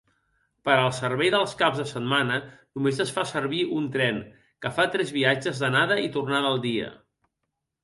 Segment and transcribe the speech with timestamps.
[0.69, 4.19] Per al servei dels caps de setmana només es fa servir un tren,
[4.65, 6.93] que fa tres viatge d'anada i tornada al dia.